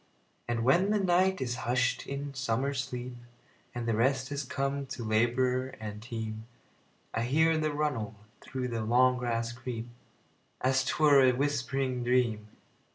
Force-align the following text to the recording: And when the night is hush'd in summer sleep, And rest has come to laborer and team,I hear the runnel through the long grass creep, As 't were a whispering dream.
And 0.47 0.63
when 0.63 0.89
the 0.89 0.97
night 0.99 1.41
is 1.41 1.57
hush'd 1.57 2.07
in 2.07 2.33
summer 2.33 2.73
sleep, 2.73 3.17
And 3.75 3.85
rest 3.93 4.29
has 4.29 4.41
come 4.43 4.87
to 4.87 5.03
laborer 5.03 5.75
and 5.79 6.01
team,I 6.01 7.21
hear 7.21 7.55
the 7.55 7.71
runnel 7.71 8.15
through 8.41 8.69
the 8.69 8.81
long 8.81 9.19
grass 9.19 9.51
creep, 9.51 9.87
As 10.59 10.83
't 10.83 10.95
were 10.99 11.21
a 11.21 11.33
whispering 11.33 12.03
dream. 12.03 12.47